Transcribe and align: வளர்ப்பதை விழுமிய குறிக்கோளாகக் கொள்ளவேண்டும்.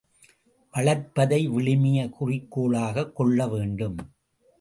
வளர்ப்பதை 0.71 1.49
விழுமிய 1.49 2.09
குறிக்கோளாகக் 2.09 3.15
கொள்ளவேண்டும். 3.15 3.97